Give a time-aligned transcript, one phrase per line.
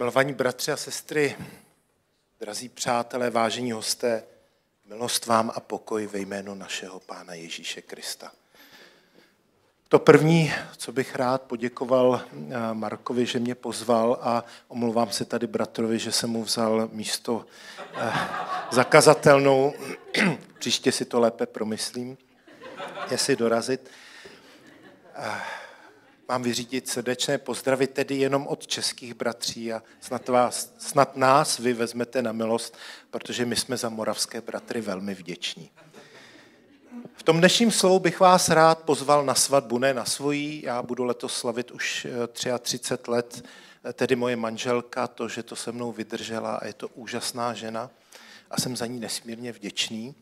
[0.00, 1.36] Milovaní bratři a sestry,
[2.40, 4.22] drazí přátelé, vážení hosté,
[4.84, 8.32] milost vám a pokoj ve jménu našeho Pána Ježíše Krista.
[9.88, 12.38] To první, co bych rád poděkoval eh,
[12.72, 17.46] Markovi, že mě pozval a omlouvám se tady bratrovi, že jsem mu vzal místo
[17.94, 18.12] eh,
[18.70, 19.74] zakazatelnou.
[20.58, 22.18] Příště si to lépe promyslím,
[23.10, 23.90] jestli dorazit.
[26.30, 31.72] Mám vyřídit srdečné pozdravy tedy jenom od českých bratří a snad, vás, snad nás vy
[31.72, 32.76] vezmete na milost,
[33.10, 35.70] protože my jsme za moravské bratry velmi vděční.
[37.14, 40.62] V tom dnešním slovu bych vás rád pozval na svatbu, ne na svojí.
[40.62, 43.44] Já budu letos slavit už 33 eh, let,
[43.84, 47.90] eh, tedy moje manželka, to, že to se mnou vydržela a je to úžasná žena
[48.50, 50.14] a jsem za ní nesmírně vděčný.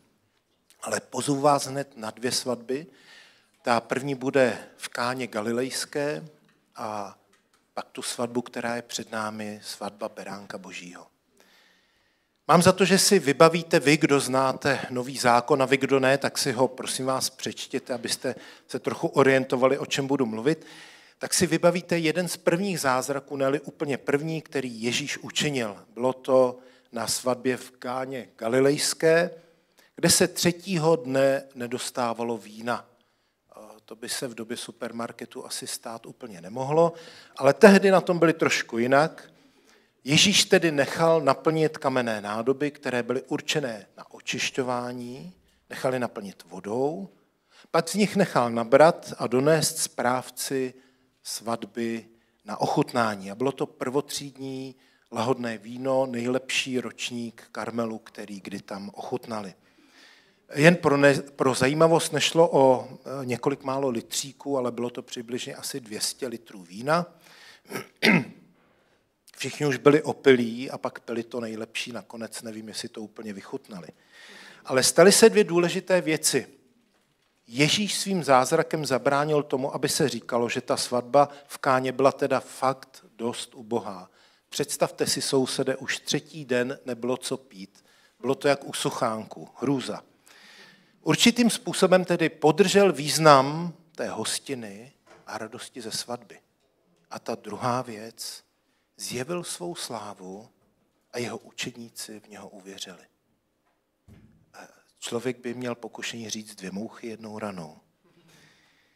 [0.82, 2.86] Ale pozvu vás hned na dvě svatby.
[3.68, 6.24] Ta první bude v Káně Galilejské
[6.76, 7.18] a
[7.74, 11.06] pak tu svatbu, která je před námi, svatba Beránka Božího.
[12.46, 16.18] Mám za to, že si vybavíte vy, kdo znáte nový zákon a vy, kdo ne,
[16.18, 18.34] tak si ho prosím vás přečtěte, abyste
[18.68, 20.66] se trochu orientovali, o čem budu mluvit.
[21.18, 25.76] Tak si vybavíte jeden z prvních zázraků, ne úplně první, který Ježíš učinil.
[25.94, 26.58] Bylo to
[26.92, 29.30] na svatbě v Káně Galilejské,
[29.96, 32.88] kde se třetího dne nedostávalo vína.
[33.88, 36.92] To by se v době supermarketu asi stát úplně nemohlo,
[37.36, 39.32] ale tehdy na tom byli trošku jinak.
[40.04, 45.34] Ježíš tedy nechal naplnit kamenné nádoby, které byly určené na očišťování,
[45.70, 47.08] nechali naplnit vodou,
[47.70, 50.74] pak z nich nechal nabrat a donést správci
[51.22, 52.06] svatby
[52.44, 53.30] na ochutnání.
[53.30, 54.76] A bylo to prvotřídní
[55.12, 59.54] lahodné víno, nejlepší ročník karmelu, který kdy tam ochutnali.
[60.54, 62.88] Jen pro, ne, pro zajímavost nešlo o
[63.22, 67.06] e, několik málo litříků, ale bylo to přibližně asi 200 litrů vína.
[69.36, 73.88] Všichni už byli opilí a pak pili to nejlepší, nakonec nevím, jestli to úplně vychutnali.
[74.64, 76.46] Ale staly se dvě důležité věci.
[77.46, 82.40] Ježíš svým zázrakem zabránil tomu, aby se říkalo, že ta svatba v Káně byla teda
[82.40, 84.10] fakt dost ubohá.
[84.48, 87.84] Představte si, sousede, už třetí den nebylo co pít.
[88.20, 90.02] Bylo to jak u suchánku, hrůza.
[91.08, 94.92] Určitým způsobem tedy podržel význam té hostiny
[95.26, 96.40] a radosti ze svatby.
[97.10, 98.44] A ta druhá věc,
[98.96, 100.48] zjevil svou slávu
[101.12, 103.02] a jeho učedníci v něho uvěřili.
[104.98, 107.76] Člověk by měl pokušení říct dvě mouchy jednou ranou.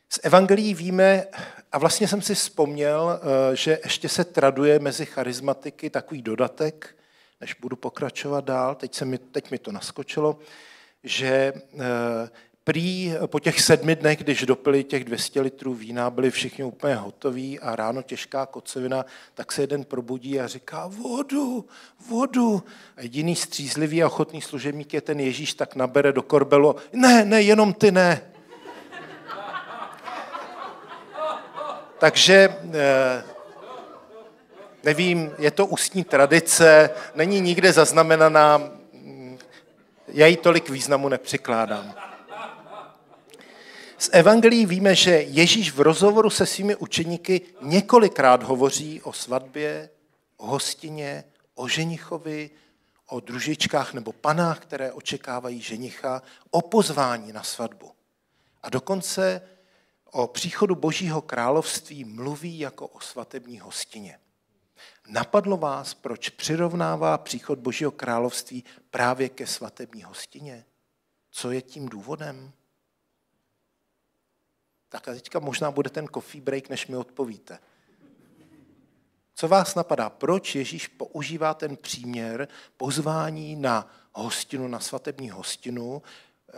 [0.09, 1.25] Z evangelií víme,
[1.73, 6.97] a vlastně jsem si vzpomněl, eh, že ještě se traduje mezi charizmatiky takový dodatek,
[7.41, 10.39] než budu pokračovat dál, teď, se mi, teď mi to naskočilo,
[11.05, 12.31] že eh,
[12.65, 17.61] Prý po těch sedmi dnech, když dopili těch 200 litrů vína, byli všichni úplně hotoví
[17.61, 21.65] a ráno těžká kocovina, tak se jeden probudí a říká vodu,
[22.09, 22.63] vodu.
[22.97, 27.43] A jediný střízlivý a ochotný služebník je ten Ježíš, tak nabere do korbelu, ne, ne,
[27.43, 28.21] jenom ty ne.
[31.99, 33.25] Takže eh,
[34.85, 38.71] nevím, je to ústní tradice, není nikde zaznamenaná,
[40.15, 41.95] já jí tolik významu nepřikládám.
[43.99, 49.91] Z evangelií víme, že Ježíš v rozhovoru se svými učeníky několikrát hovoří o svatbě,
[50.37, 51.25] o hostině,
[51.55, 52.51] o ženichovi,
[53.07, 57.91] o družičkách nebo panách, které očekávají ženicha, o pozvání na svatbu.
[58.63, 59.43] A dokonce
[60.11, 64.19] o příchodu Božího království mluví jako o svatební hostině.
[65.09, 70.65] Napadlo vás, proč přirovnává příchod Božího království právě ke svatební hostině?
[71.31, 72.53] Co je tím důvodem?
[74.89, 77.59] Tak a teďka možná bude ten coffee break, než mi odpovíte.
[79.35, 80.11] Co vás napadá?
[80.11, 86.03] Proč Ježíš používá ten příměr pozvání na hostinu, na svatební hostinu
[86.49, 86.55] eh,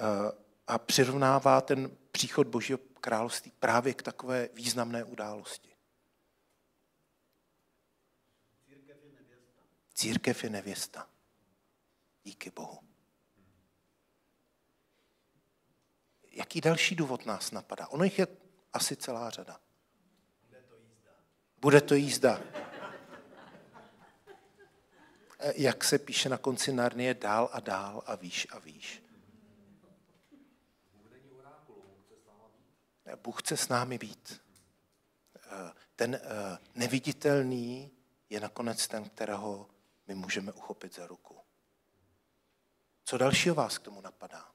[0.66, 5.73] a přirovnává ten příchod Božího království právě k takové významné události?
[9.94, 11.08] Církev je nevěsta.
[12.24, 12.84] Díky Bohu.
[16.34, 17.88] jaký další důvod nás napadá?
[17.88, 18.26] Ono jich je
[18.72, 19.60] asi celá řada.
[20.50, 21.10] Bude to jízda.
[21.60, 22.40] Bude to jízda.
[25.38, 29.02] E, jak se píše na konci Narnie, dál a dál a výš a výš.
[33.22, 34.42] Bůh chce s námi být.
[35.36, 36.20] E, ten
[36.74, 37.90] neviditelný
[38.30, 39.68] je nakonec ten, kterého
[40.06, 41.36] my můžeme uchopit za ruku.
[43.04, 44.54] Co dalšího vás k tomu napadá?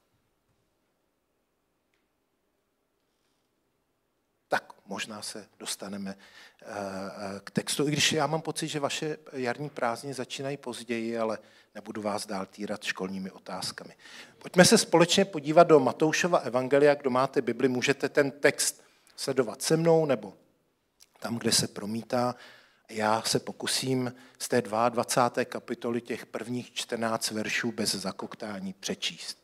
[4.90, 6.16] možná se dostaneme
[6.62, 7.88] eh, eh, k textu.
[7.88, 11.38] I když já mám pocit, že vaše jarní prázdniny začínají později, ale
[11.74, 13.96] nebudu vás dál týrat školními otázkami.
[14.38, 16.94] Pojďme se společně podívat do Matoušova evangelia.
[16.94, 18.82] Kdo máte Bibli, můžete ten text
[19.16, 20.34] sledovat se mnou nebo
[21.18, 22.34] tam, kde se promítá.
[22.90, 25.44] Já se pokusím z té 22.
[25.44, 29.38] kapitoly těch prvních 14 veršů bez zakoktání přečíst.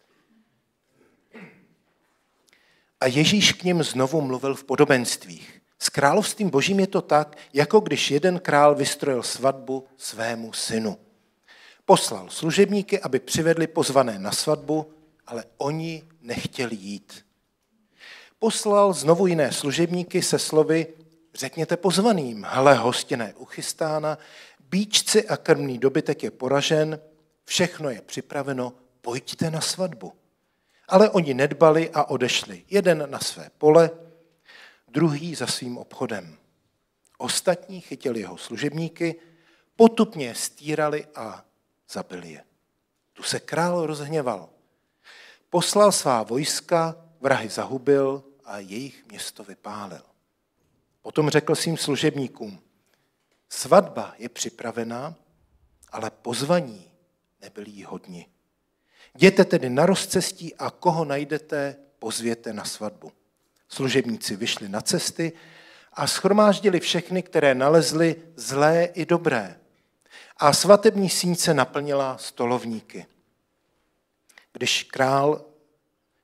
[3.00, 5.60] A Ježíš k ním znovu mluvil v podobenstvích.
[5.78, 10.99] S královstvím božím je to tak, jako když jeden král vystrojil svatbu svému synu.
[11.84, 14.92] Poslal služebníky, aby přivedli pozvané na svatbu,
[15.26, 17.26] ale oni nechtěli jít.
[18.38, 20.87] Poslal znovu jiné služebníky se slovy,
[21.36, 24.18] řekněte pozvaným, hle, hostina je uchystána,
[24.60, 27.00] bíčci a krmný dobytek je poražen,
[27.44, 30.12] všechno je připraveno, pojďte na svatbu.
[30.88, 32.64] Ale oni nedbali a odešli.
[32.70, 33.90] Jeden na své pole,
[34.88, 36.36] druhý za svým obchodem.
[37.18, 39.20] Ostatní chytili jeho služebníky,
[39.76, 41.44] potupně stírali a
[41.90, 42.44] zabili je.
[43.12, 44.48] Tu se král rozhněval.
[45.50, 50.15] Poslal svá vojska, vrahy zahubil a jejich město vypálil.
[51.06, 52.58] Potom řekl svým služebníkům,
[53.48, 55.14] svatba je připravená,
[55.92, 56.90] ale pozvaní
[57.40, 58.26] nebyli jí hodni.
[59.14, 63.12] Jděte tedy na rozcestí a koho najdete, pozvěte na svatbu.
[63.68, 65.32] Služebníci vyšli na cesty
[65.92, 69.60] a schromáždili všechny, které nalezli zlé i dobré.
[70.36, 73.06] A svatební sínce naplnila stolovníky.
[74.52, 75.44] Když král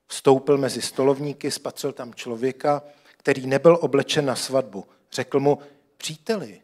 [0.06, 2.82] vstoupil mezi stolovníky, spatřil tam člověka,
[3.22, 4.86] který nebyl oblečen na svatbu.
[5.12, 5.58] Řekl mu,
[5.96, 6.62] příteli,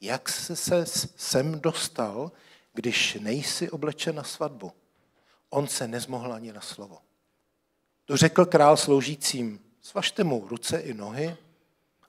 [0.00, 0.86] jak se
[1.16, 2.32] sem dostal,
[2.72, 4.72] když nejsi oblečen na svatbu?
[5.50, 6.98] On se nezmohl ani na slovo.
[8.04, 11.36] To řekl král sloužícím, svažte mu ruce i nohy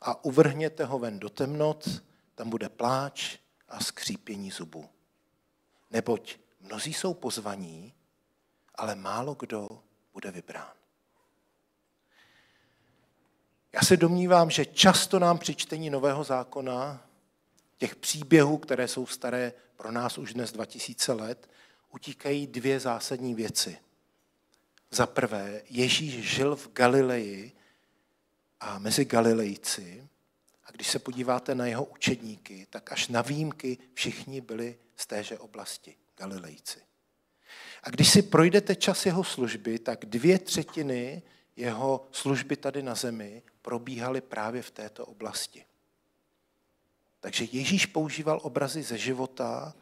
[0.02, 1.90] a uvrhněte ho ven do temnot,
[2.36, 3.38] tam bude pláč
[3.70, 4.90] a skřípění zubů.
[5.92, 7.94] Neboť mnozí jsou pozvaní,
[8.76, 9.84] ale málo kdo
[10.14, 10.81] bude vybrán.
[13.74, 17.06] Já se domnívám, že často nám při čtení Nového zákona,
[17.78, 21.50] těch příběhů, které jsou staré pro nás už dnes 2000 let,
[21.92, 23.78] utíkají dvě zásadní věci.
[24.92, 27.52] Za prvé, Ježíš žil v Galileji
[28.60, 30.08] a mezi Galilejci,
[30.66, 35.40] a když se podíváte na jeho učedníky, tak až na výjimky všichni byli z téže
[35.40, 36.80] oblasti, Galilejci.
[37.84, 41.22] A když si projdete čas jeho služby, tak dvě třetiny
[41.56, 45.66] jeho služby tady na zemi probíhaly právě v této oblasti.
[47.20, 49.74] Takže Ježíš používal obrazy ze života,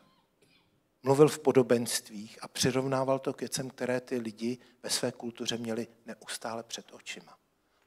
[1.03, 5.87] mluvil v podobenstvích a přirovnával to k věcem, které ty lidi ve své kultuře měli
[6.05, 7.37] neustále před očima.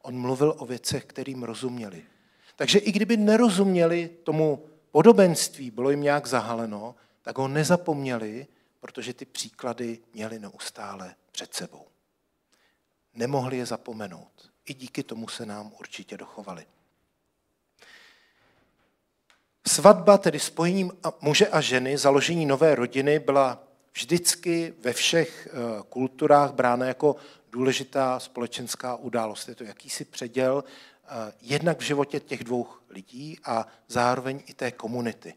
[0.02, 2.04] On mluvil o věcech, kterým rozuměli.
[2.56, 8.46] Takže i kdyby nerozuměli tomu podobenství, bylo jim nějak zahaleno, tak ho nezapomněli,
[8.80, 11.86] protože ty příklady měli neustále před sebou.
[13.14, 14.51] Nemohli je zapomenout.
[14.66, 16.66] I díky tomu se nám určitě dochovali.
[19.66, 23.62] Svatba, tedy spojením muže a ženy, založení nové rodiny, byla
[23.94, 27.16] vždycky ve všech eh, kulturách brána jako
[27.52, 29.48] důležitá společenská událost.
[29.48, 34.70] Je to jakýsi předěl eh, jednak v životě těch dvou lidí a zároveň i té
[34.70, 35.34] komunity.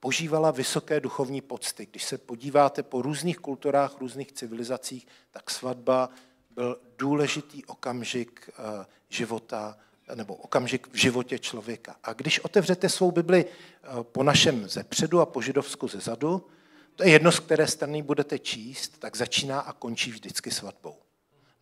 [0.00, 1.86] Požívala vysoké duchovní pocty.
[1.90, 6.10] Když se podíváte po různých kulturách, různých civilizacích, tak svatba
[6.54, 9.78] byl důležitý okamžik eh, života
[10.14, 11.96] nebo okamžik v životě člověka.
[12.02, 16.46] A když otevřete svou Bibli eh, po našem ze předu a po židovsku ze zadu,
[16.94, 20.96] to je jedno, z které strany budete číst, tak začíná a končí vždycky svatbou.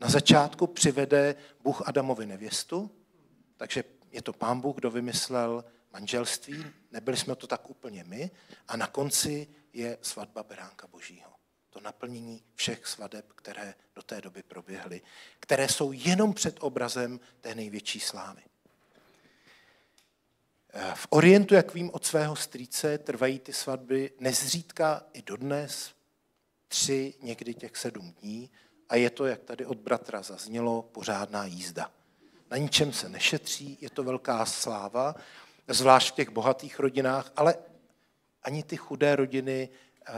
[0.01, 2.91] Na začátku přivede Bůh Adamovi nevěstu,
[3.57, 8.31] takže je to pán Bůh, kdo vymyslel manželství, nebyli jsme to tak úplně my,
[8.69, 11.40] a na konci je svatba Beránka Božího
[11.71, 15.01] to naplnění všech svadeb, které do té doby proběhly,
[15.41, 18.43] které jsou jenom před obrazem té největší slávy.
[20.95, 25.91] V Orientu, jak vím od svého strýce, trvají ty svatby nezřídka i dodnes,
[26.69, 28.51] tři, někdy těch sedm dní,
[28.89, 31.91] a je to, jak tady od bratra zaznělo, pořádná jízda.
[32.51, 35.15] Na ničem se nešetří, je to velká sláva,
[35.69, 37.55] zvlášť v těch bohatých rodinách, ale
[38.43, 39.69] ani ty chudé rodiny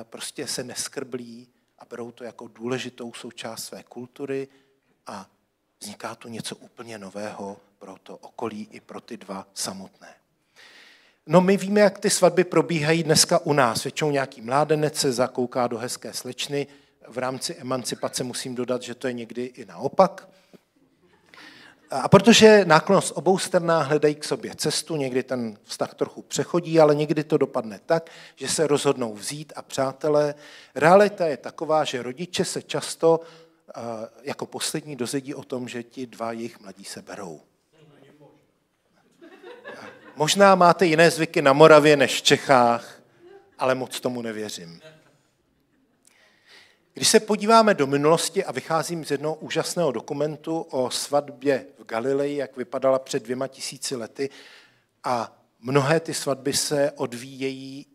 [0.03, 1.49] prostě se neskrblí
[1.79, 4.49] a berou to jako důležitou součást své kultury
[5.07, 5.27] a
[5.81, 10.15] vzniká tu něco úplně nového pro to okolí i pro ty dva samotné.
[11.27, 13.85] No my víme, jak ty svatby probíhají dneska u nás.
[13.85, 16.67] Většinou nějaký mládenec se zakouká do hezké slečny.
[17.09, 20.29] V rámci emancipace musím dodat, že to je někdy i naopak.
[21.93, 26.95] A protože náklonost obou strana hledají k sobě cestu, někdy ten vztah trochu přechodí, ale
[26.95, 30.35] někdy to dopadne tak, že se rozhodnou vzít a přátelé.
[30.75, 33.21] Realita je taková, že rodiče se často
[34.23, 37.41] jako poslední dozvědí o tom, že ti dva jejich mladí se berou.
[40.17, 43.03] Možná máte jiné zvyky na Moravě než v Čechách,
[43.59, 44.81] ale moc tomu nevěřím.
[46.95, 52.37] Když se podíváme do minulosti a vycházím z jednoho úžasného dokumentu o svatbě v Galileji,
[52.37, 54.31] jak vypadala před dvěma tisíci lety,
[55.05, 57.87] a mnohé ty svatby se odvíjejí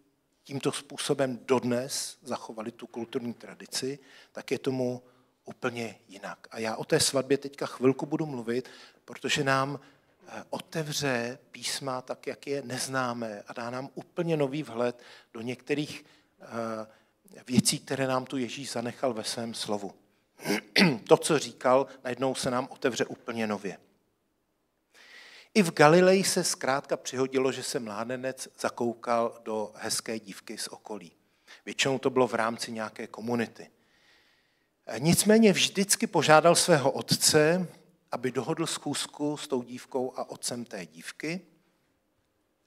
[0.44, 4.00] tímto způsobem dodnes, zachovali tu kulturní tradici,
[4.32, 5.04] tak je tomu
[5.46, 6.48] úplně jinak.
[6.52, 8.70] A já o té svatbě teďka chvilku budu mluvit,
[9.06, 9.80] protože nám
[10.28, 15.02] eh, otevře písma tak, jak je neznáme a dá nám úplně nový vhled
[15.34, 16.06] do některých
[16.42, 16.88] eh,
[17.48, 19.94] věcí, které nám tu Ježíš zanechal ve svém slovu.
[21.08, 23.78] to, co říkal, najednou se nám otevře úplně nově.
[25.54, 31.12] I v Galileji se zkrátka přihodilo, že se mládenec zakoukal do hezké dívky z okolí.
[31.66, 33.70] Většinou to bylo v rámci nějaké komunity.
[34.98, 37.68] Nicméně vždycky požádal svého otce,
[38.12, 41.42] aby dohodl schůzku s tou dívkou a otcem té dívky,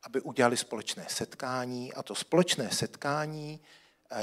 [0.03, 3.61] aby udělali společné setkání a to společné setkání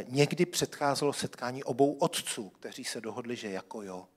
[0.08, 4.08] někdy předcházelo setkání obou otců, kteří se dohodli, že jako jo.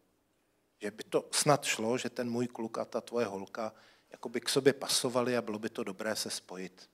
[0.82, 3.72] Že by to snad šlo, že ten můj kluk a ta tvoje holka
[4.10, 6.90] jako by k sobě pasovali a bylo by to dobré se spojit.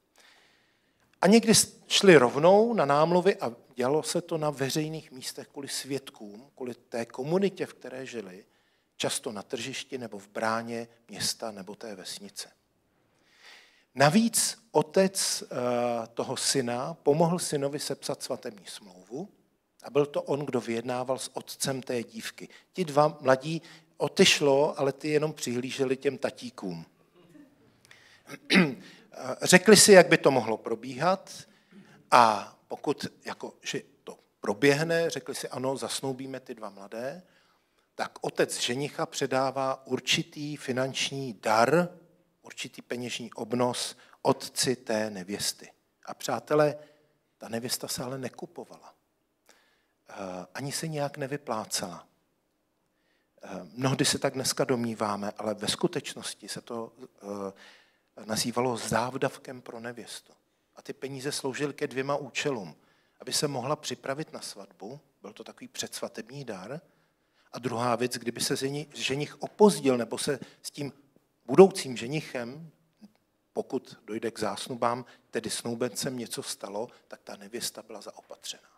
[1.20, 1.52] A někdy
[1.88, 7.06] šli rovnou na námluvy a dělalo se to na veřejných místech kvůli svědkům, kvůli té
[7.06, 8.46] komunitě, v které žili,
[8.96, 12.50] často na tržišti nebo v bráně města nebo té vesnice.
[13.96, 15.46] Navíc otec eh,
[16.14, 19.28] toho syna pomohl synovi sepsat svatební smlouvu
[19.82, 22.48] a byl to on, kdo vyjednával s otcem té dívky.
[22.72, 23.62] Ti dva mladí
[23.96, 26.86] otešlo, ale ty jenom přihlíželi těm tatíkům.
[29.42, 31.30] Řekli si, jak by to mohlo probíhat
[32.10, 37.22] a pokud jako, že to proběhne, řekli si ano, zasnoubíme ty dva mladé,
[37.94, 41.88] tak otec ženicha předává určitý finanční dar,
[42.46, 45.72] určitý peněžní obnos otci té nevěsty.
[46.06, 46.78] A přátelé,
[47.38, 48.94] ta nevěsta se ale nekupovala.
[50.08, 50.14] Eh,
[50.54, 52.06] ani se nějak nevyplácela.
[53.42, 59.80] Eh, mnohdy se tak dneska domníváme, ale ve skutečnosti se to eh, nazývalo závdavkem pro
[59.80, 60.32] nevěstu.
[60.76, 62.76] A ty peníze sloužily ke dvěma účelům.
[63.20, 66.80] Aby se mohla připravit na svatbu, byl to takový předsvatební dar,
[67.52, 68.56] a druhá věc, kdyby se
[68.94, 70.92] ženich opozdil nebo se s tím
[71.46, 72.70] budoucím ženichem,
[73.52, 78.68] pokud dojde k zásnubám, tedy snoubencem něco stalo, tak ta nevěsta byla zaopatřená.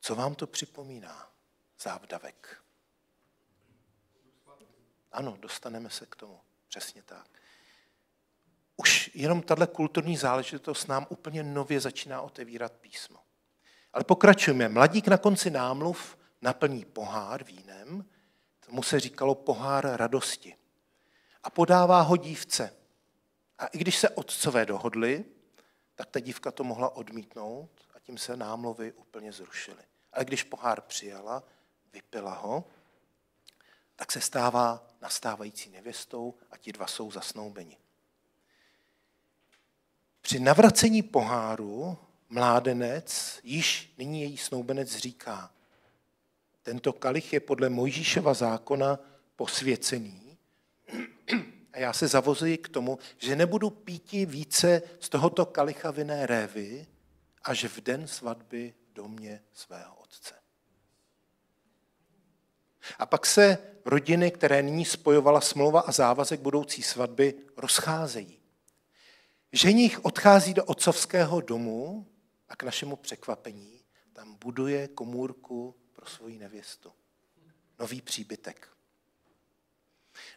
[0.00, 1.30] Co vám to připomíná?
[1.80, 2.62] Závdavek.
[5.12, 6.40] Ano, dostaneme se k tomu.
[6.68, 7.28] Přesně tak.
[8.76, 13.18] Už jenom tahle kulturní záležitost nám úplně nově začíná otevírat písmo.
[13.92, 14.68] Ale pokračujeme.
[14.68, 18.04] Mladík na konci námluv naplní pohár vínem,
[18.66, 20.56] tomu se říkalo pohár radosti.
[21.42, 22.76] A podává ho dívce.
[23.58, 25.24] A i když se otcové dohodli,
[25.94, 29.82] tak ta dívka to mohla odmítnout a tím se námluvy úplně zrušily.
[30.12, 31.42] Ale když pohár přijala,
[31.92, 32.64] vypila ho,
[33.96, 37.78] tak se stává nastávající nevěstou a ti dva jsou zasnoubeni.
[40.20, 45.53] Při navracení poháru mládenec, již nyní její snoubenec říká,
[46.64, 48.98] tento kalich je podle Mojžíšova zákona
[49.36, 50.38] posvěcený
[51.72, 56.86] a já se zavozuji k tomu, že nebudu píti více z tohoto kalicha vinné révy,
[57.42, 60.34] až v den svatby v domě svého otce.
[62.98, 68.40] A pak se rodiny, které nyní spojovala smlouva a závazek budoucí svatby, rozcházejí.
[69.52, 72.06] Ženich odchází do otcovského domu
[72.48, 73.80] a k našemu překvapení
[74.12, 75.74] tam buduje komůrku
[76.04, 76.92] pro svoji nevěstu.
[77.78, 78.68] Nový příbytek.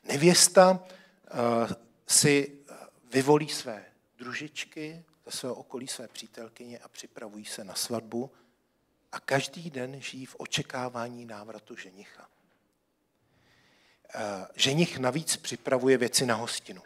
[0.04, 1.72] Nevěsta uh,
[2.08, 2.74] si eh,
[3.12, 3.86] vyvolí své
[4.18, 8.32] družičky, ze svého okolí své přítelkyně a připravují se na svatbu
[9.12, 12.30] a každý den žijí v očekávání návratu ženicha.
[14.16, 16.82] Eh, ženich navíc připravuje věci na hostinu.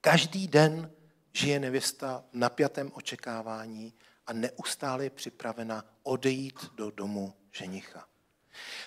[0.00, 0.92] Každý den
[1.32, 3.94] žije nevěsta v napjatém očekávání
[4.28, 8.08] a neustále je připravena odejít do domu ženicha.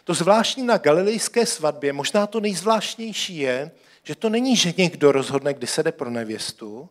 [0.04, 3.72] To zvláštní na galilejské svatbě, možná to nejzvláštnější je,
[4.04, 6.90] že to není ženich, kdo rozhodne, kdy se jde pro nevěstu,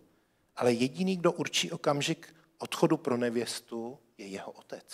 [0.57, 4.85] ale jediný, kdo určí okamžik odchodu pro nevěstu, je jeho otec.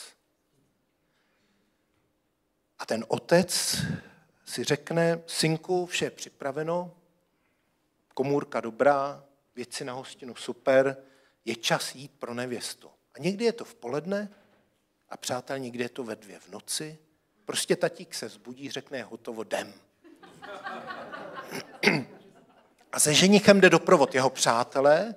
[2.79, 3.77] A ten otec
[4.45, 6.97] si řekne, synku, vše je připraveno,
[8.15, 10.97] komůrka dobrá, věci na hostinu super,
[11.45, 12.91] je čas jít pro nevěstu.
[13.17, 14.29] A někdy je to v poledne
[15.11, 16.99] a přátel, někdy je to ve dvě v noci.
[17.45, 19.75] Prostě tatík se zbudí, řekne, hotovo, jdem.
[22.93, 25.15] A se ženichem jde doprovod jeho přátelé,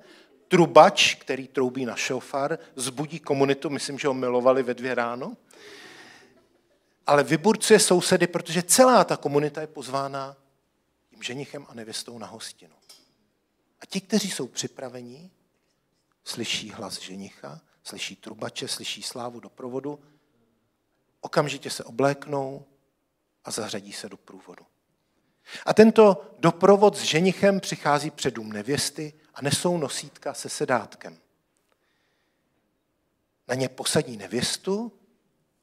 [0.47, 5.37] trubač, který troubí na šofar, zbudí komunitu, myslím, že ho milovali ve dvě ráno,
[7.07, 10.37] ale vyburcuje sousedy, protože celá ta komunita je pozvána
[11.09, 12.75] tím ženichem a nevěstou na hostinu.
[13.81, 15.31] A ti, kteří jsou připravení,
[16.23, 19.99] slyší hlas ženicha, slyší trubače, slyší slávu doprovodu,
[21.21, 22.65] okamžitě se obléknou
[23.45, 24.65] a zařadí se do průvodu.
[25.65, 31.17] A tento doprovod s ženichem přichází před dům nevěsty a nesou nosítka se sedátkem.
[33.47, 34.91] Na ně posadí nevěstu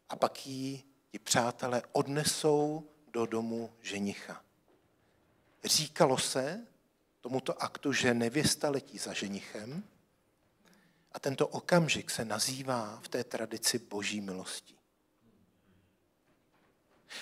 [0.08, 0.82] a pak ji
[1.12, 4.42] ti přátelé odnesou do domu ženicha.
[5.64, 6.66] Říkalo se
[7.20, 9.84] tomuto aktu, že nevěsta letí za ženichem
[11.16, 14.76] a tento okamžik se nazývá v té tradici boží milostí.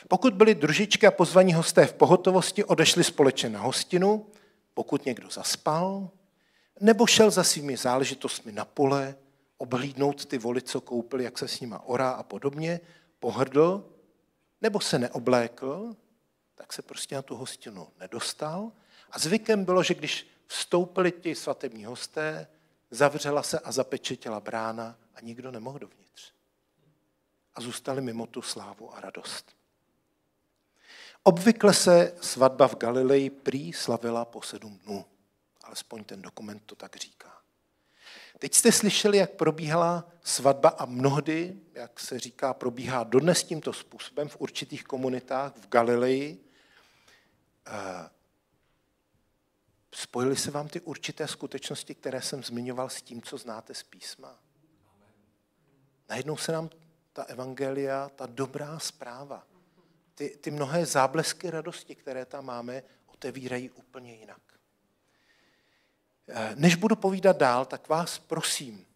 [0.08, 4.26] Pokud byli družičky a pozvaní hosté v pohotovosti, odešli společně na hostinu,
[4.74, 6.10] pokud někdo zaspal,
[6.80, 9.16] nebo šel za svými záležitostmi na pole,
[9.58, 12.80] obhlídnout ty voli, co koupili, jak se s nima orá a podobně,
[13.18, 13.84] pohrdl,
[14.60, 15.96] nebo se neoblékl,
[16.54, 18.72] tak se prostě na tu hostinu nedostal.
[19.10, 22.46] A zvykem bylo, že když vstoupili ti svatební hosté,
[22.94, 26.32] zavřela se a zapečetila brána a nikdo nemohl dovnitř.
[27.54, 29.56] A zůstali mimo tu slávu a radost.
[31.22, 35.04] Obvykle se svatba v Galileji prý slavila po sedm dnů.
[35.64, 37.34] Alespoň ten dokument to tak říká.
[38.38, 44.28] Teď jste slyšeli, jak probíhala svatba a mnohdy, jak se říká, probíhá dodnes tímto způsobem
[44.28, 46.44] v určitých komunitách v Galileji.
[49.94, 54.38] Spojily se vám ty určité skutečnosti, které jsem zmiňoval s tím, co znáte z písma?
[56.08, 56.70] Najednou se nám
[57.12, 59.46] ta evangelia, ta dobrá zpráva,
[60.14, 64.40] ty, ty mnohé záblesky radosti, které tam máme, otevírají úplně jinak.
[66.28, 68.86] Eh, než budu povídat dál, tak vás prosím,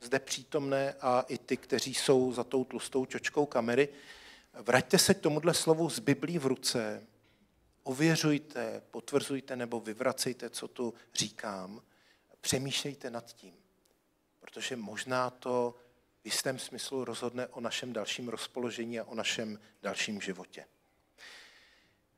[0.00, 3.88] zde přítomné a i ty, kteří jsou za tou tlustou čočkou kamery,
[4.54, 7.06] vraťte se k tomuhle slovu z Biblí v ruce,
[7.82, 11.82] ověřujte, potvrzujte nebo vyvracejte, co tu říkám,
[12.40, 13.54] přemýšlejte nad tím,
[14.40, 15.74] protože možná to
[16.22, 20.64] v jistém smyslu rozhodne o našem dalším rozpoložení a o našem dalším životě.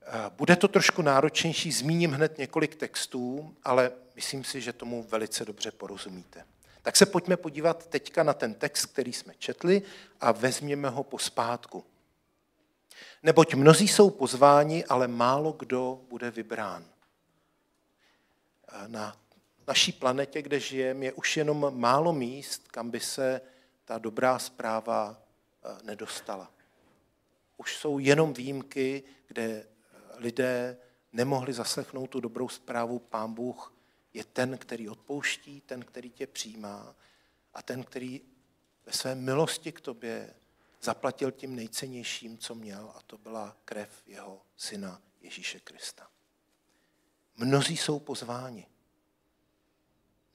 [0.07, 5.45] Eh, bude to trošku náročnější, zmíním hned několik textů, ale myslím si, že tomu velice
[5.45, 6.45] dobře porozumíte.
[6.83, 9.83] Tak se pojďme podívat teďka na ten text, který jsme četli
[10.21, 11.85] a vezměme ho pospátku.
[13.23, 16.85] Neboť mnozí jsou pozváni, ale málo kdo bude vybrán.
[18.87, 19.17] Na
[19.67, 23.41] naší planetě, kde žijeme, je už jenom málo míst, kam by se
[23.85, 26.51] ta dobrá zpráva eh, nedostala.
[27.57, 29.67] Už jsou jenom výjimky, kde
[30.17, 30.77] lidé
[31.13, 33.75] nemohli zaslechnout tu dobrou zprávu, pán Bůh
[34.15, 36.95] je ten, který odpouští, ten, který tě přijímá
[37.55, 38.21] a ten, který
[38.87, 40.35] ve své milosti k tobě
[40.83, 46.11] zaplatil tím nejcennějším, co měl, a to byla krev jeho syna Ježíše Krista.
[47.37, 48.67] Mnozí jsou pozváni.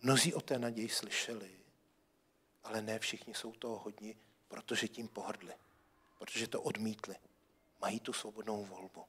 [0.01, 1.49] Mnozí o té naději slyšeli,
[2.63, 4.15] ale ne všichni jsou toho hodni,
[4.47, 5.53] protože tím pohrdli,
[6.17, 7.15] protože to odmítli.
[7.81, 9.05] Mají tu svobodnou volbu.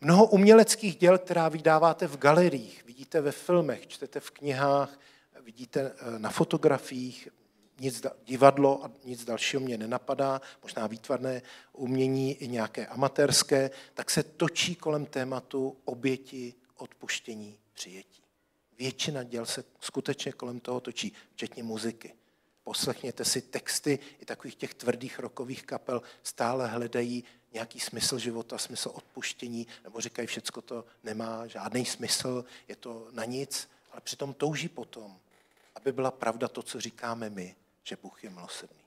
[0.00, 4.98] Mnoho uměleckých děl, která vydáváte v galeriích, vidíte ve filmech, čtete v knihách,
[5.40, 7.28] vidíte eh, na fotografiích,
[7.80, 14.22] nic, divadlo a nic dalšího mě nenapadá, možná výtvarné umění i nějaké amatérské, tak se
[14.22, 18.22] točí kolem tématu oběti, odpuštění, přijetí.
[18.78, 22.14] Většina děl se skutečně kolem toho točí, včetně muziky.
[22.64, 28.90] Poslechněte si texty i takových těch tvrdých rokových kapel, stále hledají nějaký smysl života, smysl
[28.94, 34.68] odpuštění, nebo říkají, všecko to nemá žádný smysl, je to na nic, ale přitom touží
[34.68, 35.18] potom,
[35.74, 37.56] aby byla pravda to, co říkáme my,
[37.88, 38.84] že Bůh je milosrdný.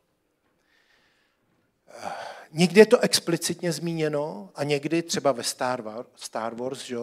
[1.87, 2.11] Eh,
[2.51, 6.97] někdy je to explicitně zmíněno a někdy třeba ve Star Wars, Star Wars že,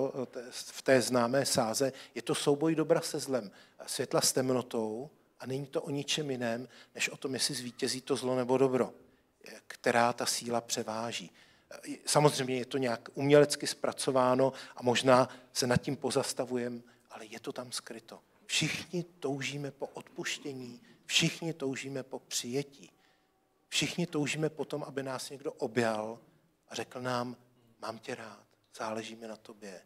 [0.51, 3.51] v té známé sáze, je to souboj dobra se zlem,
[3.87, 8.17] světla s temnotou a není to o ničem jiném, než o tom, jestli zvítězí to
[8.17, 8.93] zlo nebo dobro,
[9.67, 11.31] která ta síla převáží.
[12.07, 16.81] Samozřejmě je to nějak umělecky zpracováno a možná se nad tím pozastavujeme,
[17.11, 18.21] ale je to tam skryto.
[18.47, 22.91] Všichni toužíme po odpuštění, všichni toužíme po přijetí.
[23.69, 26.19] Všichni toužíme po tom, aby nás někdo objal
[26.69, 27.37] a řekl nám,
[27.83, 28.45] mám tě rád,
[28.77, 29.81] záleží mi na tobě.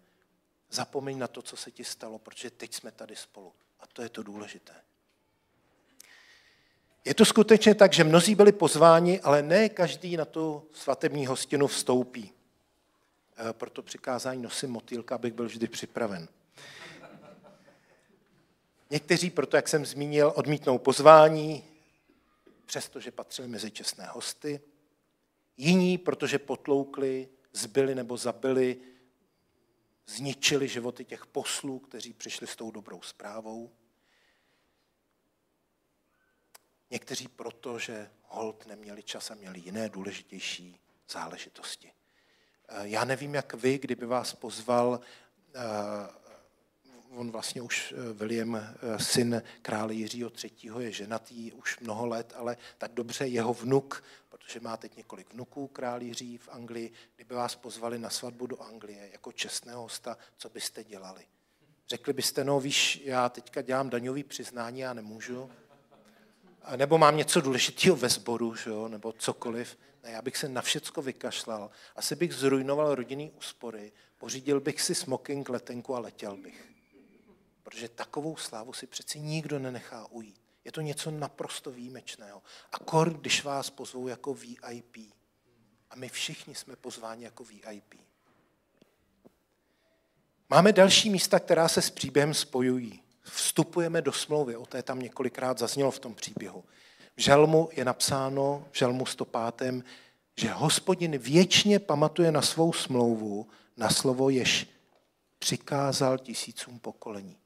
[0.70, 3.52] Zapomeň na to, co se ti stalo, protože teď jsme tady spolu.
[3.80, 4.74] A to je to důležité.
[7.04, 11.66] Je to skutečně tak, že mnozí byli pozváni, ale ne každý na tu svatební hostinu
[11.66, 12.32] vstoupí.
[13.48, 16.28] E, proto přikázání nosím motýlka, abych byl vždy připraven.
[18.92, 21.64] Někteří proto, jak jsem zmínil, odmítnou pozvání,
[22.66, 24.60] přestože patřili mezi čestné hosty.
[25.56, 28.80] Jiní, protože potloukli, zbyli nebo zabili,
[30.06, 33.70] zničili životy těch poslů, kteří přišli s tou dobrou zprávou.
[36.90, 41.92] Někteří proto, že hold neměli čas a měli jiné důležitější záležitosti.
[42.68, 45.00] Eh, já nevím, jak vy, kdyby vás pozval,
[45.54, 46.21] eh,
[47.16, 48.60] on vlastně už eh, William,
[48.96, 50.72] syn krále Jiřího III.
[50.78, 55.66] je ženatý už mnoho let, ale tak dobře jeho vnuk, protože má teď několik vnuků,
[55.66, 60.48] král Jiří v Anglii, kdyby vás pozvali na svatbu do Anglie jako čestného hosta, co
[60.48, 61.24] byste dělali?
[61.88, 65.50] Řekli byste, no víš, já teďka dělám daňový přiznání, já nemůžu
[66.76, 68.88] nebo mám něco důležitého ve sboru, že jo?
[68.88, 69.78] nebo cokoliv.
[70.02, 71.70] Ne, já bych se na všecko vykašlal.
[71.96, 76.71] Asi bych zrujnoval rodinný úspory, pořídil bych si smoking, letenku a letěl bych.
[77.62, 80.40] Protože takovou slávu si přeci nikdo nenechá ujít.
[80.64, 82.42] Je to něco naprosto výjimečného.
[82.72, 84.96] A kor, když vás pozvou jako VIP.
[85.90, 87.94] A my všichni jsme pozváni jako VIP.
[90.50, 95.58] Máme další místa, která se s příběhem spojují vstupujeme do smlouvy, o té tam několikrát
[95.58, 96.64] zaznělo v tom příběhu.
[97.16, 99.84] V žalmu je napsáno, v žalmu 105.,
[100.36, 104.66] že hospodin věčně pamatuje na svou smlouvu, na slovo, jež
[105.38, 107.36] přikázal tisícům pokolení.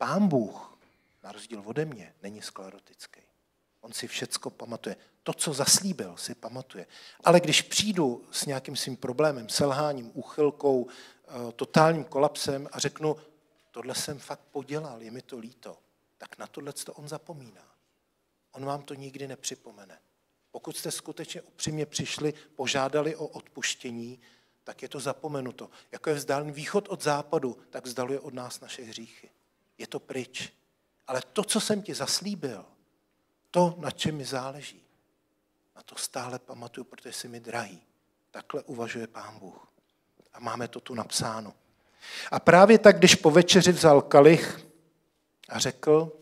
[0.00, 0.78] Pán Bůh,
[1.22, 3.20] na rozdíl ode mě, není sklerotický.
[3.80, 4.96] On si všecko pamatuje.
[5.22, 6.86] To, co zaslíbil, si pamatuje.
[7.24, 13.16] Ale když přijdu s nějakým svým problémem, selháním, úchylkou, eh, totálním kolapsem a řeknu,
[13.70, 15.78] tohle jsem fakt podělal, je mi to líto,
[16.18, 17.74] tak na tohle to on zapomíná.
[18.52, 19.98] On vám to nikdy nepřipomene.
[20.50, 24.20] Pokud jste skutečně upřímně přišli, požádali o odpuštění,
[24.64, 25.70] tak je to zapomenuto.
[25.92, 29.30] Jako je vzdálený východ od západu, tak vzdaluje od nás naše hříchy.
[29.80, 30.52] Je to pryč.
[31.06, 32.64] Ale to, co jsem ti zaslíbil,
[33.50, 34.82] to, na čem mi záleží,
[35.76, 37.82] na to stále pamatuju, protože jsi mi drahý.
[38.30, 39.68] Takhle uvažuje Pán Bůh.
[40.32, 41.54] A máme to tu napsáno.
[42.30, 44.66] A právě tak, když po večeři vzal kalich
[45.48, 46.12] a řekl,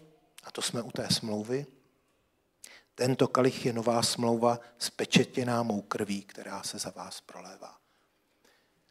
[0.44, 1.66] a to jsme u té smlouvy,
[2.94, 7.77] tento kalich je nová smlouva spečetěná mou krví, která se za vás prolévá.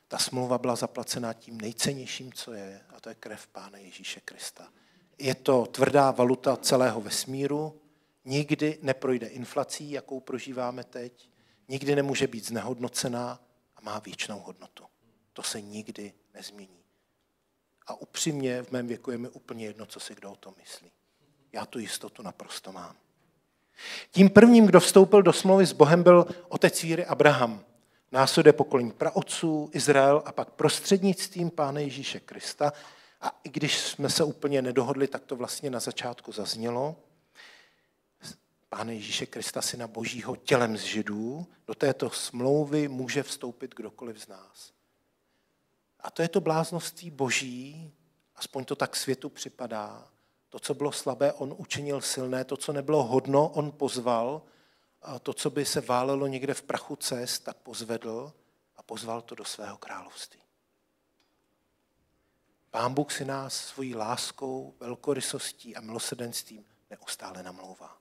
[0.08, 4.68] Ta smlouva byla zaplacená tím nejcennějším, co je, a to je krev Pána Ježíše Krista.
[5.18, 7.82] Je to tvrdá valuta celého vesmíru,
[8.26, 11.30] nikdy neprojde inflací, jakou prožíváme teď,
[11.68, 13.40] nikdy nemůže být znehodnocená
[13.76, 14.84] a má věčnou hodnotu.
[15.34, 16.84] To se nikdy nezmění.
[17.88, 20.92] A upřímně v mém věku je mi úplně jedno, co si kdo o tom myslí.
[21.52, 22.96] Já tu jistotu naprosto mám.
[24.12, 27.64] Tím prvním, kdo vstoupil do smlouvy s Bohem, byl otec víry Abraham.
[28.12, 32.74] Následuje pokolení praotců, Izrael a pak prostřednictvím Pána Ježíše Krista.
[33.22, 36.96] A i když jsme se úplně nedohodli, tak to vlastně na začátku zaznělo.
[38.70, 44.28] Pána Ježíše Krista, syna Božího, tělem z Židů, do této smlouvy může vstoupit kdokoliv z
[44.28, 44.72] nás.
[46.00, 47.94] A to je to bláznoství boží,
[48.36, 50.08] aspoň to tak světu připadá.
[50.50, 54.42] To, co bylo slabé, on učinil silné, to, co nebylo hodno, on pozval,
[55.24, 58.34] to, co by se válelo někde v prachu cest, tak pozvedl
[58.76, 60.42] a pozval to do svého království.
[62.72, 67.98] Pán Bůh si nás svojí láskou, velkorysostí a milosrdenstvím neustále namlouvá.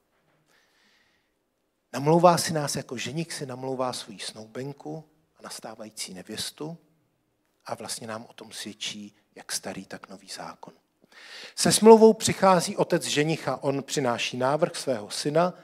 [1.92, 5.04] Namlouvá si nás jako ženik si namlouvá svoji snoubenku
[5.38, 6.78] a nastávající nevěstu,
[7.66, 10.74] a vlastně nám o tom svědčí jak starý, tak nový zákon.
[11.54, 15.54] Se smlouvou přichází otec ženicha, on přináší návrh svého syna,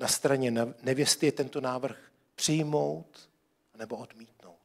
[0.00, 0.50] na straně
[0.82, 1.98] nevěsty je tento návrh
[2.34, 3.30] přijmout
[3.78, 4.58] nebo odmítnout.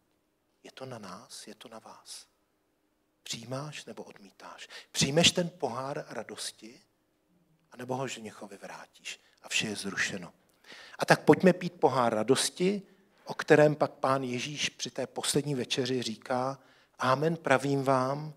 [0.63, 2.28] Je to na nás, je to na vás.
[3.24, 4.67] Přijímáš nebo odmítáš?
[4.91, 6.82] Přijmeš ten pohár radosti,
[7.71, 10.34] anebo ho ženichovi vrátíš a vše je zrušeno.
[11.00, 12.82] A tak pojďme pít pohár radosti,
[13.26, 16.60] o kterém pak pán Ježíš při té poslední večeři říká,
[17.00, 18.34] Amen, pravím vám,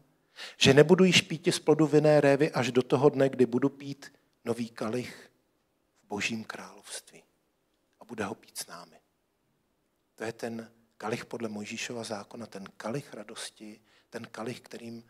[0.57, 4.13] že nebudu již pít z plodu vinné révy až do toho dne, kdy budu pít
[4.45, 5.28] nový kalich
[6.09, 7.23] božím království.
[8.01, 9.01] A bude ho pít s námi.
[10.14, 15.05] To je ten kalich podle Mojžíšova zákona, ten kalich radosti, ten kalich, kterým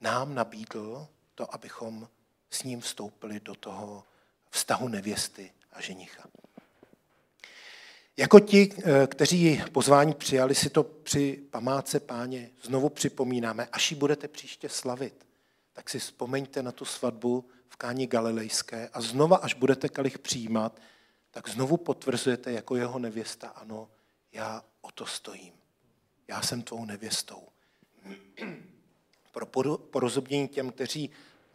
[0.00, 2.08] nám nabídl to, abychom
[2.50, 4.04] s ním vstoupili do toho
[4.50, 6.28] vztahu nevěsty a ženicha.
[8.16, 13.96] Jako ti, eh, kteří pozvání přijali, si to při památce páně znovu připomínáme, až ji
[13.96, 15.26] budete příště slavit.
[15.72, 20.80] Tak si vzpomeňte na tu svatbu v Káni Galilejské a znova, až budete kalich přijímat,
[21.30, 23.88] tak znovu potvrzujete jako jeho nevěsta, ano,
[24.32, 25.52] já o to stojím.
[26.28, 27.48] Já jsem tvou nevěstou.
[29.32, 31.10] Pro porozumění těm, kteří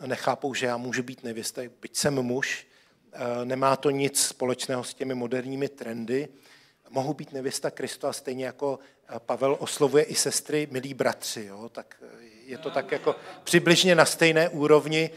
[0.05, 2.67] nechápou, že já můžu být nevěsta, byť jsem muž,
[3.11, 6.27] eh, nemá to nic společného s těmi moderními trendy,
[6.89, 11.69] mohu být nevěsta Krista, stejně jako eh, Pavel oslovuje i sestry, milí bratři, jo?
[11.69, 15.09] tak eh, je to tak jako přibližně na stejné úrovni,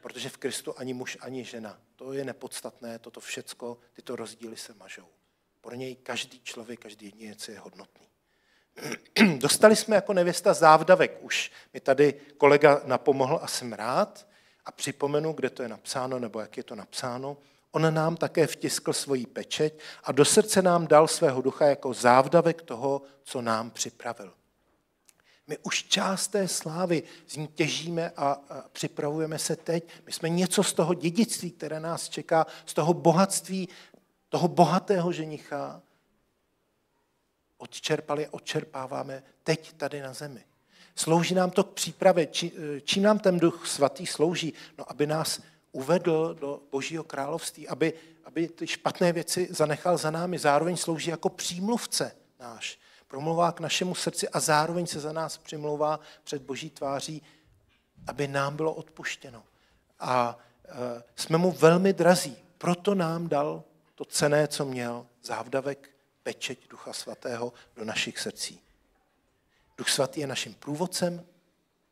[0.00, 1.78] protože v Kristu ani muž, ani žena.
[1.96, 5.06] To je nepodstatné, toto všecko, tyto rozdíly se mažou.
[5.60, 8.06] Pro něj každý člověk, každý jedinec je hodnotný.
[9.38, 11.52] Dostali jsme jako nevěsta závdavek už.
[11.74, 14.28] Mi tady kolega napomohl a jsem rád.
[14.64, 17.36] A připomenu, kde to je napsáno, nebo jak je to napsáno.
[17.70, 22.62] On nám také vtiskl svoji pečeť a do srdce nám dal svého ducha jako závdavek
[22.62, 24.34] toho, co nám připravil.
[25.46, 28.40] My už část té slávy z ní těžíme a
[28.72, 29.88] připravujeme se teď.
[30.06, 33.68] My jsme něco z toho dědictví, které nás čeká, z toho bohatství,
[34.28, 35.82] toho bohatého ženicha,
[37.58, 40.44] odčerpali, odčerpáváme teď tady na zemi.
[40.94, 42.26] Slouží nám to k přípravě.
[42.26, 42.52] Či,
[42.84, 44.52] čím nám ten duch svatý slouží?
[44.78, 45.40] No, aby nás
[45.72, 47.92] uvedl do božího království, aby,
[48.24, 50.38] aby ty špatné věci zanechal za námi.
[50.38, 52.78] Zároveň slouží jako přímluvce náš.
[53.12, 57.22] Promluvá k našemu srdci a zároveň se za nás přimlouvá před boží tváří,
[58.06, 59.42] aby nám bylo odpuštěno.
[60.00, 62.36] A e, jsme mu velmi drazí.
[62.58, 65.90] Proto nám dal to cené, co měl, závdavek
[66.22, 68.60] pečeť Ducha Svatého do našich srdcí.
[69.78, 71.26] Duch Svatý je naším průvodcem,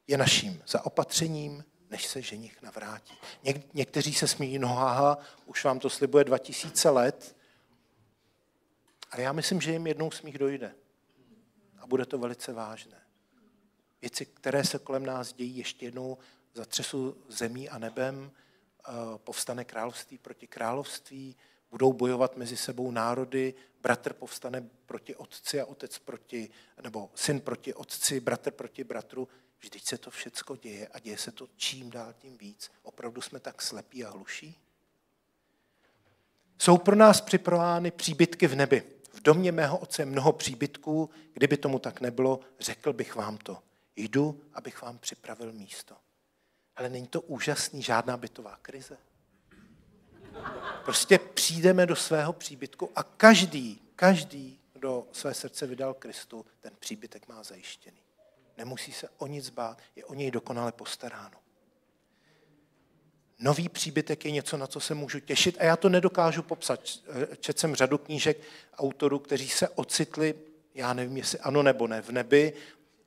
[0.07, 3.15] je naším zaopatřením, než se ženich navrátí.
[3.45, 7.37] Něk- někteří se smíjí, no haha, už vám to slibuje 2000 let,
[9.11, 10.75] ale já myslím, že jim jednou smích dojde.
[11.91, 12.97] Bude to velice vážné.
[14.01, 16.19] Věci, které se kolem nás dějí, ještě jednou
[16.55, 21.37] zatřesu zemí a nebem, eh, povstane království proti království,
[21.71, 26.51] budou bojovat mezi sebou národy, bratr povstane proti otci a otec proti,
[26.83, 29.29] nebo syn proti otci, bratr proti bratru.
[29.61, 32.71] Vždyť se to všecko děje a děje se to čím dál tím víc.
[32.83, 34.59] Opravdu jsme tak slepí a hluší?
[36.59, 39.00] Jsou pro nás připravovány příbytky v nebi.
[39.11, 43.59] V domě mého otce mnoho příbytků, kdyby tomu tak nebylo, řekl bych vám to.
[43.97, 45.97] Jdu, abych vám připravil místo.
[46.77, 48.97] Ale není to úžasný, žádná bytová krize.
[50.85, 57.29] Prostě přijdeme do svého příbytku a každý, každý, kdo své srdce vydal Kristu, ten příbytek
[57.29, 58.01] má zajištěný.
[58.57, 61.39] Nemusí se o nic bát, je o něj dokonale postaráno.
[63.43, 66.81] Nový příbytek je něco, na co se můžu těšit a já to nedokážu popsat.
[67.41, 68.39] Četl jsem řadu knížek
[68.77, 70.35] autorů, kteří se ocitli,
[70.75, 72.53] já nevím, jestli ano nebo ne, v nebi,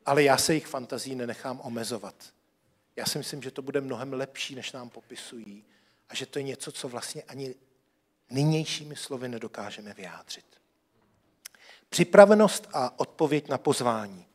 [0.05, 2.15] ale já se jich fantazí nenechám omezovat.
[2.95, 5.65] Já si myslím, že to bude mnohem lepší, než nám popisují
[6.09, 7.55] a že to je něco, co vlastně ani
[8.29, 10.45] nynějšími slovy nedokážeme vyjádřit.
[11.89, 14.25] Připravenost a odpověď na pozvání.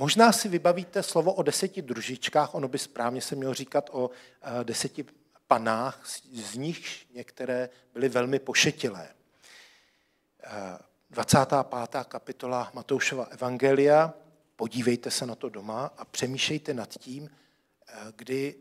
[0.00, 4.64] Možná si vybavíte slovo o deseti družičkách, ono by správně se mělo říkat o eh,
[4.64, 5.04] deseti
[5.46, 9.08] panách, z nich některé byly velmi pošetilé.
[11.10, 12.00] 25.
[12.00, 14.14] Eh, kapitola Matoušova Evangelia,
[14.56, 17.30] podívejte se na to doma a přemýšlejte nad tím,
[17.88, 18.54] eh, kdy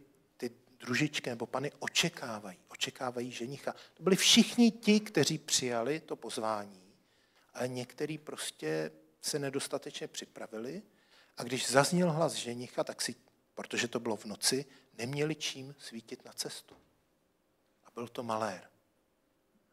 [0.79, 3.75] družičky nebo pany očekávají, očekávají ženicha.
[3.93, 6.81] To byli všichni ti, kteří přijali to pozvání,
[7.53, 10.81] ale někteří prostě se nedostatečně připravili
[11.39, 13.15] a když zazněl hlas ženicha, tak si,
[13.53, 14.65] protože to bylo v noci,
[14.97, 16.75] neměli čím svítit na cestu.
[17.85, 18.61] A byl to malér.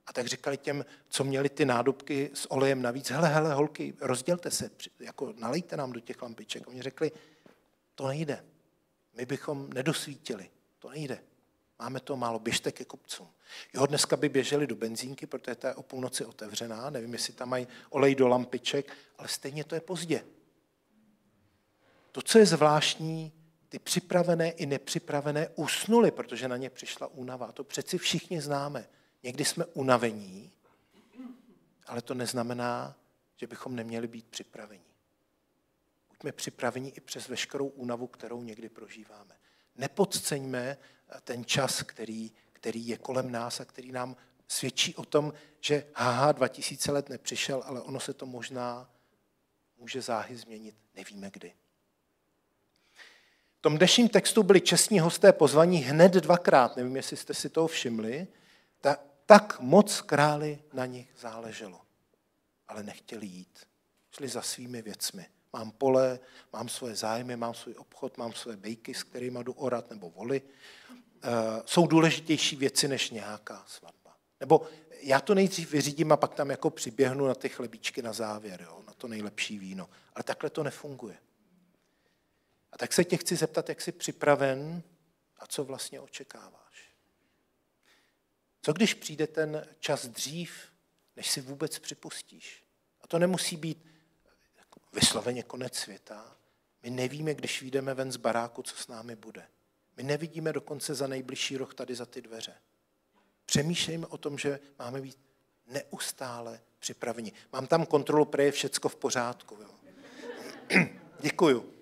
[0.06, 4.50] A tak říkali těm, co měli ty nádobky s olejem navíc, hele, hele, holky, rozdělte
[4.50, 6.68] se, jako nalejte nám do těch lampiček.
[6.68, 7.12] Oni řekli,
[7.94, 8.44] to nejde.
[9.14, 10.50] My bychom nedosvítili.
[10.78, 11.22] To nejde.
[11.78, 13.28] Máme to málo, běžte ke kupcům.
[13.74, 17.48] Jo, dneska by běželi do benzínky, protože ta je o půlnoci otevřená, nevím, jestli tam
[17.48, 20.24] mají olej do lampiček, ale stejně to je pozdě.
[22.16, 23.32] To, co je zvláštní,
[23.68, 27.52] ty připravené i nepřipravené usnuli, protože na ně přišla únava.
[27.52, 28.88] To přeci všichni známe.
[29.22, 30.52] Někdy jsme unavení,
[31.86, 32.96] ale to neznamená,
[33.36, 34.84] že bychom neměli být připraveni.
[36.08, 39.36] Buďme připraveni i přes veškerou únavu, kterou někdy prožíváme
[39.76, 40.76] nepodceňme
[41.24, 44.16] ten čas, který, který je kolem nás a který nám
[44.48, 48.90] svědčí o tom, že haha, 2000 let nepřišel, ale ono se to možná
[49.76, 51.54] může záhy změnit, nevíme kdy.
[53.66, 58.26] Tom dnešním textu byli čestní hosté pozvaní hned dvakrát, nevím, jestli jste si toho všimli.
[58.80, 61.80] Ta Tak moc králi na nich záleželo.
[62.68, 63.58] Ale nechtěli jít.
[64.10, 65.26] Šli za svými věcmi.
[65.52, 66.18] Mám pole,
[66.52, 70.42] mám svoje zájmy, mám svůj obchod, mám svoje bejky, s kterými jdu orat nebo voli.
[70.42, 71.30] Uh,
[71.64, 74.16] jsou důležitější věci než nějaká svatba.
[74.40, 74.66] Nebo
[75.02, 78.82] já to nejdřív vyřídím a pak tam jako přiběhnu na ty chlebíčky na závěr, jo,
[78.86, 79.88] na to nejlepší víno.
[80.14, 81.16] Ale takhle to nefunguje.
[82.76, 84.82] A tak se tě chci zeptat, jak jsi připraven
[85.36, 86.94] a co vlastně očekáváš.
[88.62, 90.72] Co když přijde ten čas dřív,
[91.16, 92.64] než si vůbec připustíš?
[93.00, 93.86] A to nemusí být
[94.92, 96.36] vysloveně konec světa.
[96.82, 99.48] My nevíme, když vyjdeme ven z baráku, co s námi bude.
[99.96, 102.54] My nevidíme dokonce za nejbližší roh tady za ty dveře.
[103.46, 105.18] Přemýšlejme o tom, že máme být
[105.66, 107.32] neustále připraveni.
[107.52, 109.58] Mám tam kontrolu, pre je všecko v pořádku.
[109.62, 109.70] Jo.
[111.20, 111.75] Děkuju.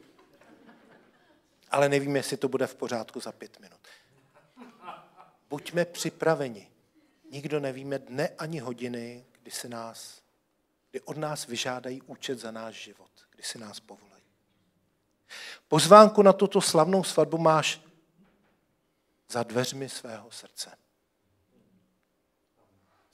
[1.75, 3.81] Ale nevím, jestli to bude v pořádku za pět minut.
[5.49, 6.71] Buďme připraveni.
[7.31, 10.23] Nikdo nevíme dne ani hodiny, kdy se nás,
[10.91, 14.23] kdy od nás vyžádají účet za náš život, kdy si nás povolají.
[15.69, 17.81] Pozvánku na tuto slavnou svatbu máš
[19.29, 20.79] za dveřmi svého srdce.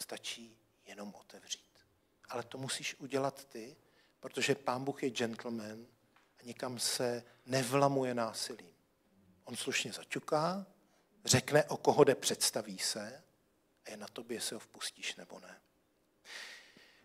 [0.02, 1.78] Stačí jenom otevřít.
[2.28, 3.76] Ale to musíš udělat ty,
[4.20, 5.86] protože Pán Bůh je gentleman
[6.40, 8.70] a nikam se nevlamuje násilím.
[9.44, 10.66] On slušně začuká,
[11.24, 13.22] řekne, o koho jde, představí se
[13.86, 15.60] a je na tobě, jestli ho vpustíš nebo ne.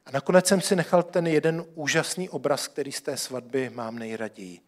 [0.06, 4.62] A nakonec jsem si nechal ten jeden úžasný obraz, který z té svatby mám nejraději.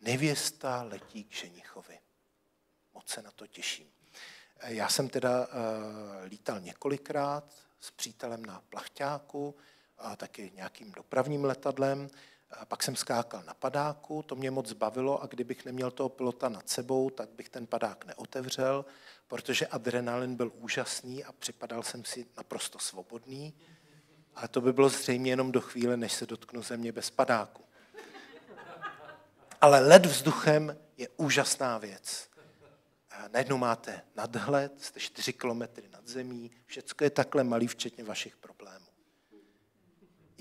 [0.00, 1.98] Nevěsta letí k ženichovi.
[2.94, 3.86] Moc se na to těším.
[4.66, 5.52] Já jsem teda uh,
[6.24, 9.56] lítal několikrát s přítelem na plachťáku
[9.98, 12.10] a taky nějakým dopravním letadlem.
[12.64, 16.68] Pak jsem skákal na padáku, to mě moc bavilo a kdybych neměl toho pilota nad
[16.68, 18.84] sebou, tak bych ten padák neotevřel,
[19.28, 23.54] protože adrenalin byl úžasný a připadal jsem si naprosto svobodný.
[24.34, 27.64] Ale to by bylo zřejmě jenom do chvíle, než se dotknu země bez padáku.
[29.60, 32.30] Ale let vzduchem je úžasná věc.
[33.32, 38.86] Najednou máte nadhled, jste 4 kilometry nad zemí, všechno je takhle malý, včetně vašich problémů.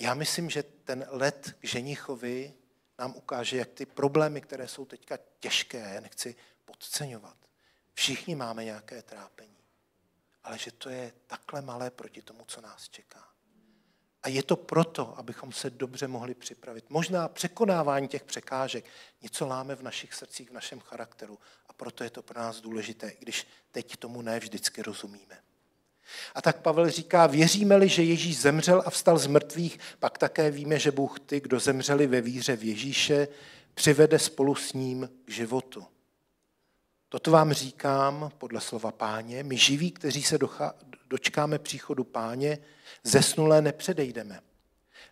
[0.09, 2.53] Já myslím, že ten let k ženichovi
[2.99, 7.37] nám ukáže, jak ty problémy, které jsou teďka těžké, nechci podceňovat.
[7.93, 9.57] Všichni máme nějaké trápení,
[10.43, 13.29] ale že to je takhle malé proti tomu, co nás čeká.
[14.23, 16.89] A je to proto, abychom se dobře mohli připravit.
[16.89, 18.85] Možná překonávání těch překážek
[19.21, 23.09] něco láme v našich srdcích, v našem charakteru a proto je to pro nás důležité,
[23.09, 25.43] i když teď tomu ne vždycky rozumíme.
[26.35, 30.79] A tak Pavel říká, věříme-li, že Ježíš zemřel a vstal z mrtvých, pak také víme,
[30.79, 33.27] že Bůh ty, kdo zemřeli ve víře v Ježíše,
[33.73, 35.85] přivede spolu s ním k životu.
[37.09, 40.37] Toto vám říkám podle slova páně, my živí, kteří se
[41.09, 42.57] dočkáme příchodu páně,
[43.03, 44.41] zesnulé nepředejdeme.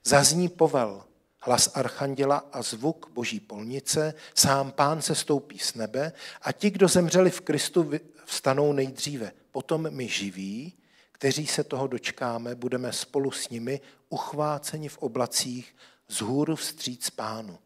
[0.03, 1.03] Zazní povel,
[1.39, 6.87] hlas archanděla a zvuk boží polnice, sám pán se stoupí z nebe a ti, kdo
[6.87, 7.91] zemřeli v Kristu,
[8.25, 9.31] vstanou nejdříve.
[9.51, 10.73] Potom my živí,
[11.17, 15.75] kteří se toho dočkáme, budeme spolu s nimi uchváceni v oblacích
[16.07, 17.59] z hůru vstříc pánu.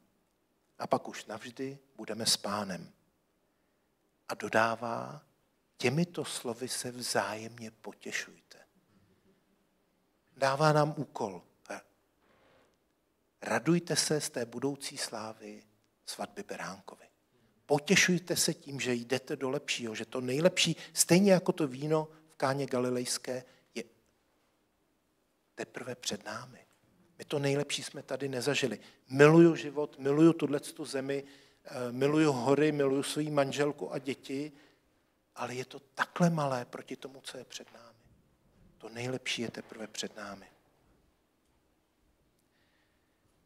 [0.79, 2.91] A pak už navždy budeme s pánem.
[4.29, 5.21] A dodává,
[5.77, 8.57] těmito slovy se vzájemně potěšujte.
[10.37, 11.41] Dává nám úkol.
[13.41, 15.63] Radujte se z té budoucí slávy
[16.05, 17.05] svatby Beránkovi.
[17.65, 22.07] Potěšujte se tím, že jdete do lepšího, že to nejlepší, stejně jako to víno
[22.41, 23.43] káně galilejské,
[23.75, 23.83] je
[25.55, 26.59] teprve před námi.
[27.17, 28.79] My to nejlepší jsme tady nezažili.
[29.09, 31.23] Miluju život, miluju tuhle zemi,
[31.65, 34.51] eh, miluju hory, miluju svou manželku a děti,
[35.35, 38.05] ale je to takhle malé proti tomu, co je před námi.
[38.77, 40.47] To nejlepší je teprve před námi.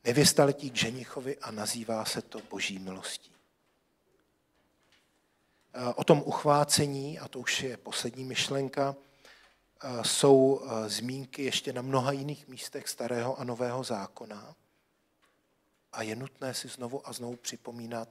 [0.04, 3.35] Nevěsta letí k ženichovi a nazývá se to boží milostí.
[5.96, 8.96] O tom uchvácení, a to už je poslední myšlenka,
[10.02, 14.56] jsou zmínky ještě na mnoha jiných místech starého a nového zákona.
[15.94, 18.10] A je nutné si znovu a znovu připomínat,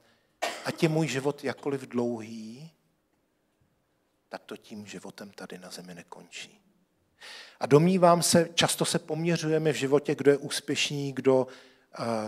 [0.65, 2.71] ať je můj život jakkoliv dlouhý,
[4.29, 6.61] tak to tím životem tady na zemi nekončí.
[7.61, 11.47] A domnívám se, často se poměřujeme v životě, kdo je úspěšný, kdo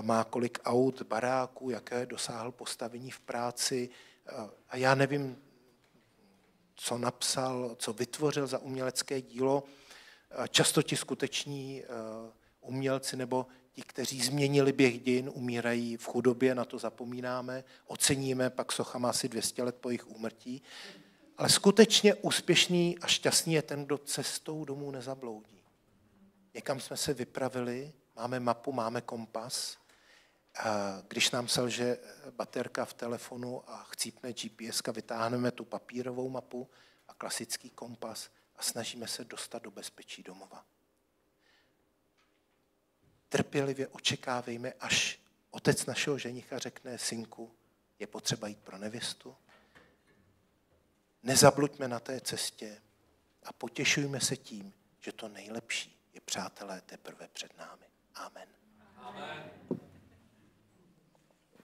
[0.02, 3.90] má kolik aut, baráků, jaké dosáhl postavení v práci.
[4.68, 5.42] A já nevím,
[6.74, 9.64] co napsal, co vytvořil za umělecké dílo.
[10.48, 11.82] Často ti skuteční
[12.60, 18.72] umělci nebo ti, kteří změnili běh dějin, umírají v chudobě, na to zapomínáme, oceníme, pak
[18.72, 20.62] socha má asi 200 let po jejich úmrtí.
[21.38, 25.62] Ale skutečně úspěšný a šťastný je ten, kdo cestou domů nezabloudí.
[26.54, 29.78] Někam jsme se vypravili, máme mapu, máme kompas.
[31.08, 31.98] Když nám selže
[32.30, 36.70] baterka v telefonu a chcípne GPS, vytáhneme tu papírovou mapu
[37.08, 40.64] a klasický kompas a snažíme se dostat do bezpečí domova.
[43.28, 47.54] Trpělivě očekávejme, až otec našeho ženicha řekne, synku,
[47.98, 49.36] je potřeba jít pro nevěstu.
[51.22, 52.82] Nezabluďme na té cestě
[53.42, 57.86] a potěšujme se tím, že to nejlepší je přátelé teprve před námi.
[58.14, 58.48] Amen.
[58.96, 59.50] Amen.